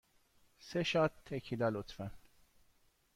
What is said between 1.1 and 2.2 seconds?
تکیلا، لطفاً.